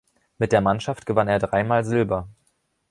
[0.39, 2.27] Mit der Mannschaft gewann er dreimal Silber.